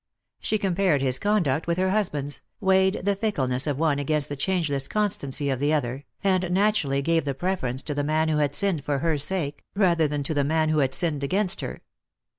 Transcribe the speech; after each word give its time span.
She 0.39 0.57
compared 0.57 1.03
his 1.03 1.19
conduct 1.19 1.67
with 1.67 1.77
her 1.77 1.91
husband's, 1.91 2.41
weighed 2.59 3.01
the 3.05 3.15
fickleness 3.15 3.67
of 3.67 3.77
one 3.77 3.99
against 3.99 4.29
the 4.29 4.35
changeless 4.35 4.87
constancy 4.87 5.51
of 5.51 5.59
the 5.59 5.71
other, 5.73 6.05
and 6.23 6.49
naturally 6.49 7.03
gave 7.03 7.23
the 7.23 7.35
preference 7.35 7.83
to 7.83 7.93
the 7.93 8.03
man 8.03 8.27
who 8.27 8.37
had 8.39 8.55
sinned 8.55 8.83
for 8.83 8.97
her 8.97 9.19
sake, 9.19 9.63
rather 9.75 10.07
than 10.07 10.23
to 10.23 10.33
the 10.33 10.43
man 10.43 10.69
who 10.69 10.79
had 10.79 10.95
sinned 10.95 11.23
against 11.23 11.61
her. 11.61 11.81